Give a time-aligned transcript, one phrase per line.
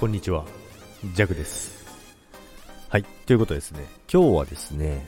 [0.00, 0.46] こんにちは、
[1.12, 1.84] ジャグです。
[2.88, 5.06] はい、ということですね、今日はですね、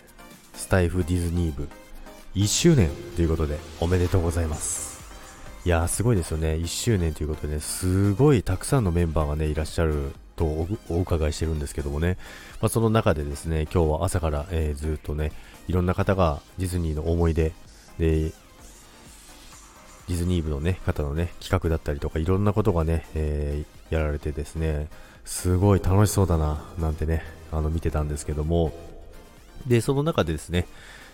[0.52, 1.66] スタイフディズニー部。
[2.34, 5.00] 1周年ということで、おめでとうございます。
[5.64, 12.18] いやー、すごいですよね、1周年ということでね、すごいたくさんのメンバーがね、いらっしゃるとおお伺いしてるんですけどもね、
[12.60, 15.32] まあ、その中でですね、今日は朝から、えーずっとね、
[15.68, 17.54] いろんな方がディズニーの思い出
[17.98, 18.32] で、
[20.08, 24.88] ディズニー部のね、方のね、企画だったりとか、いろんなことがね、えーやられてですね、
[25.26, 28.72] すごい楽しそうだな、なんてね、あの、見てたんですけども、
[29.66, 30.66] で、その中でですね、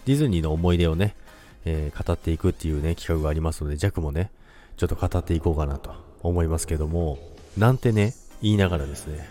[0.06, 1.16] ディズニーの思い出をね、
[1.64, 4.30] えー語っていくっていうね、企画がありますので、ジャックもね、
[4.77, 5.92] ちょっと語っていこうかなと
[6.23, 7.19] 思いますけども、
[7.56, 9.28] なんてね、言いながらですね、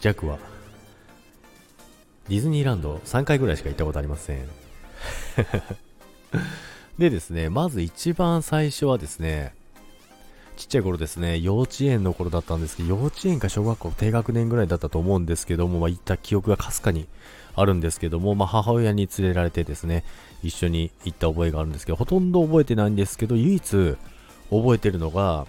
[0.00, 0.38] ジャックは、
[2.28, 4.48] ディズニーランド3回ぐらいしか行ったことありません。
[6.98, 9.54] でですね、まず一番最初はですね、
[10.56, 17.06] ちっちゃい頃ですね、幼稚園の頃だったんですけど、幼稚園か小学校低学年ぐらいだったと思うんですけども、まあ、行った記憶がかすかに
[17.54, 20.02] あるんですけども、まあ、母親に連れられてですね、
[20.42, 23.96] 一緒に行った覚えがあるんですけど、ほとんど覚えてないんですけど、唯一
[24.50, 25.46] 覚えてるのが、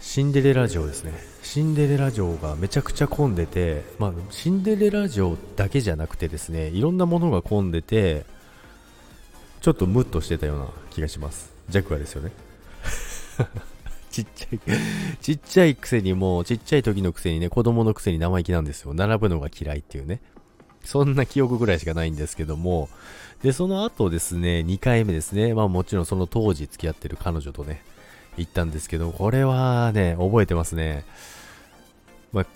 [0.00, 1.12] シンデレラ城ですね。
[1.42, 8.24] シンデレラ城がめちゃくちゃ混んでて、まあ、シンデレラ城だけじゃなくてですね、いろんなものが混んでて、
[9.60, 11.52] ちょっとムッとしてたような気がします。
[11.68, 12.32] ジャクはですよね。
[14.10, 14.60] ちっちゃい、
[15.20, 18.94] ちっちゃいくせにもう、ちっちゃい時のくせにね、子供のくせに生意気なんですよ。
[18.94, 20.20] 並ぶのが嫌いっていうね。
[20.84, 22.88] そんな記憶ぐらいしかないんですけども、
[23.42, 27.82] で、その後ですね、2回目ですね、まあもちろんその当時付き合ってる彼女とね、
[28.36, 31.04] 行ったんですけど、これはね、覚えてますね。
[32.32, 32.46] まあ、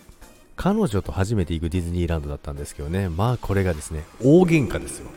[0.57, 5.11] 彼女と初めて行くディズニーランドだったんですけどね、まあこれがですね、大喧嘩ですよ。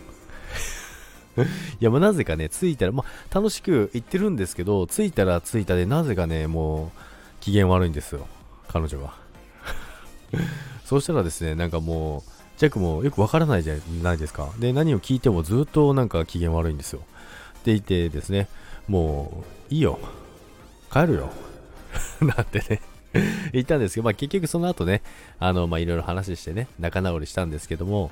[1.79, 6.99] いや、まあなぜかね、着いたら、まあ楽しく行ってるんですけど、着いたら着いたで、なぜかね、もう、
[7.41, 8.27] 機嫌悪いんですよ、
[8.67, 9.13] 彼女が。
[10.85, 14.49] そうしたらですね、なんかもう、ジャックもよくわからないじゃないですか。
[14.59, 16.99] で、何を聞いてもずっとなんか機嫌悪いんですよ。
[16.99, 18.47] って言ってですね、
[18.87, 19.99] もう、いいよ。
[20.91, 21.29] 帰るよ。
[22.21, 22.81] なんてね、
[23.51, 25.01] 言ったんですけど、まあ結局その後ね、
[25.39, 28.11] あの、まあいろいろ話してね、仲直りしたんですけども、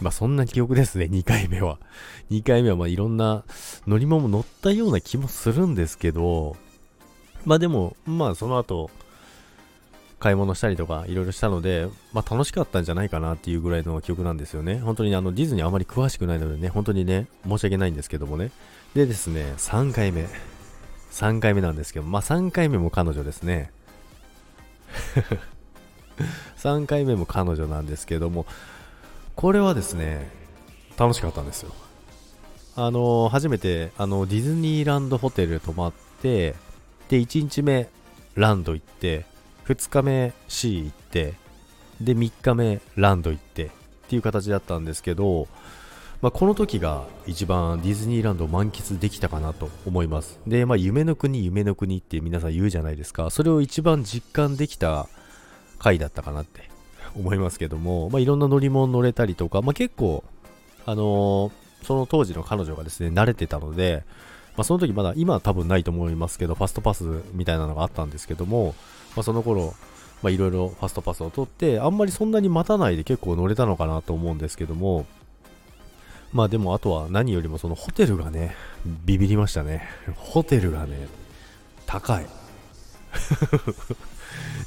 [0.00, 1.78] まあそんな記憶ですね、 2回目は。
[2.30, 3.44] 2回目はまあいろんな
[3.86, 6.56] 乗り物も乗ったような気もするんですけど、
[7.44, 8.90] まあでも、まあその後、
[10.22, 14.78] 買い物したりとかいろいろしたので、まあ楽しかったんじゃないかなっていうぐらいの記憶なんですよね。
[14.78, 18.52] 本当にあのディズニーあまり詳しくないのでね、本当にね、申し訳ないんですけどもね。
[18.94, 20.28] でですね、3回目。
[21.10, 23.72] 3回目なんですけど、まあ3回目も彼女ですね。
[26.56, 28.46] 3回目も彼女なんですけども、
[29.36, 30.30] これはですね、
[30.98, 31.72] 楽しかったんですよ。
[32.74, 36.54] あの初めて、あの、ディズニーランドホテル泊まって、
[37.08, 37.88] で、1日目、
[38.34, 39.26] ランド行って、
[39.66, 41.34] 2日目、シー行って、
[42.00, 43.68] で、3日目、ランド行って、っ
[44.08, 45.48] ていう形だったんですけど、
[46.22, 50.38] まあ、この時が一番ディズニーランドを満喫できたかなと思います。
[50.46, 53.28] で、まあ、夢の国、夢の国って皆さん言うじゃないですか。
[53.30, 55.08] それを一番実感できた
[55.78, 56.71] 回だったかなって
[57.16, 60.24] 思いますけども、まあ、いろんな乗り物乗れたりとか、まあ、結構、
[60.86, 64.04] あのーその当時の彼女がですね、慣れてたので、
[64.56, 68.74] まあ、その時まだ、今は多分ないと思いますけど、ファストパスみたいなのがあったんですけども、
[69.16, 69.74] まあ、その頃、
[70.22, 75.06] まあ、いろいろファストパスを取って、あんまりそんなに待たないで結構乗れたのかなと思うんですけども、
[76.32, 78.54] まあでもあとは何よりもそのホテルがね、
[79.04, 79.86] ビビりましたね。
[80.14, 81.08] ホテルがね、
[81.86, 82.26] 高い。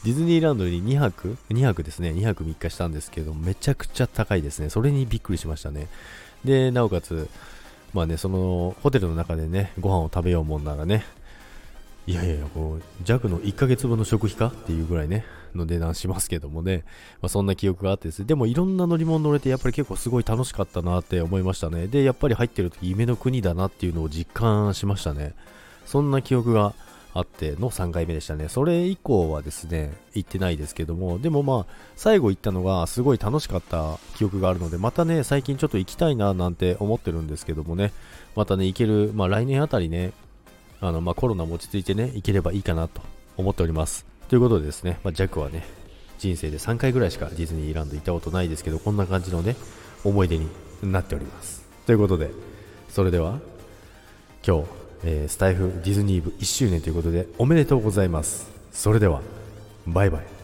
[0.03, 2.11] ディズニーランドに2泊 ?2 泊ですね。
[2.11, 4.69] 2泊3日したんですけど、めちゃくちゃ高いですね。
[4.69, 5.87] それにびっくりしましたね。
[6.43, 7.27] で、なおかつ、
[7.93, 11.05] まあね、そのホテルの中でね、ご飯を食べようもんならね、
[12.07, 14.47] いやいやいや、こう、弱の1ヶ月分の食費か？
[14.47, 16.83] っていうぐらいね、の値段しますけどもね、
[17.21, 21.87] まあ、そんな記憶があってですね、でもいろんな乗り物乗れて、やっぱり結構すごい楽しかったなって思いましたね。
[21.87, 25.33] で、やっぱり入ってる時夢の国だなっていうのを実感しましたね。
[25.85, 26.73] そんな記憶が
[27.15, 28.49] あっての3回目でしたね。
[28.49, 37.93] それ以降はですね、行ってないですけども、でもまあ、最後行ったのがすごい楽しかった記憶があるので、またね、最近ちょっと行きたいななんて思ってるんですけどもね、
[38.35, 40.11] またね、行ける、まあ来年あたりね、
[40.81, 43.01] あの、まあコロナも落ち着いてね、行ければいいかなと
[43.37, 44.05] 思っております。
[44.27, 45.65] ということでですね、まあ、ジャックはね、
[46.17, 49.55] 人生で3回ぐらいしかディズニーランド行ったことないですけど、こんな感じのね、
[50.03, 50.49] 思い出に
[50.83, 51.63] なっております。
[51.85, 52.31] ということで、
[52.89, 53.39] それでは、
[54.45, 58.49] 今日、えースタイフディズニー部1周年ということで、おめでとうございます。
[58.71, 59.21] それでは、
[59.85, 60.34] バイバイ。